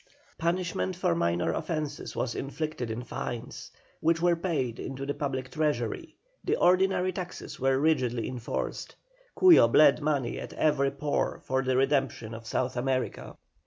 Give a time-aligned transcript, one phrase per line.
[0.39, 3.69] Punishment for minor offences was inflicted in fines,
[3.99, 8.95] which were paid into the public treasury, the ordinary taxes were rigidly enforced.
[9.37, 13.35] Cuyo bled money at every pore for the redemption of South America.